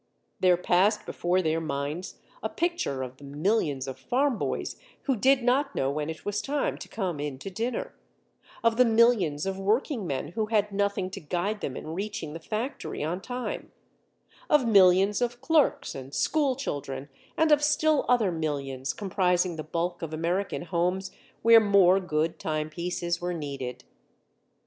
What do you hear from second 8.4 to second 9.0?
of the